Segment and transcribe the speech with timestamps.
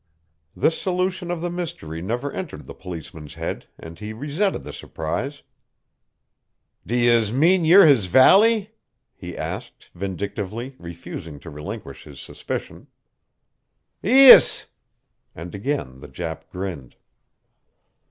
[0.55, 5.43] This solution of the mystery never entered the policeman's head and he resented the surprise.
[6.87, 8.73] "Do yez mean yez're his valley?"
[9.13, 12.87] he asked vindictively, refusing to relinquish his suspicion.
[14.01, 14.65] "Ees!"
[15.35, 16.95] and again the Jap grinned.